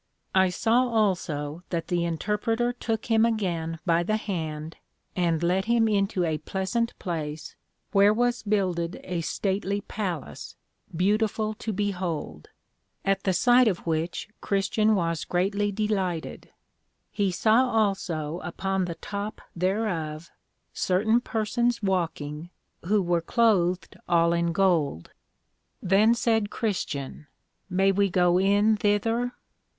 [0.33, 4.77] I saw also that the Interpreter took him again by the hand,
[5.15, 7.55] and led him into a pleasant place,
[7.91, 10.55] where was builded a stately Palace,
[10.97, 12.49] beautiful to behold;
[13.05, 16.49] at the sight of which Christian was greatly delighted:
[17.11, 20.31] He saw also upon the top thereof,
[20.73, 22.49] certain persons walking,
[22.85, 25.11] who were cloathed all in gold.
[25.79, 27.27] Then said Christian,
[27.69, 29.33] May we go in thither?